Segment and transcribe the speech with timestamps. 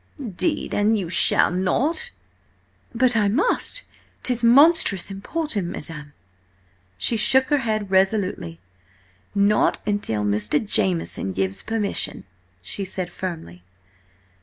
[0.35, 2.09] "'Deed, an' you shall not!"
[2.95, 3.83] "But I must!
[4.23, 6.13] 'Tis monstrous important, madam."
[6.97, 8.59] She shook her head resolutely.
[9.35, 10.57] "Not until Mr.
[10.65, 12.23] Jameson gives permission,"
[12.63, 13.61] she said firmly.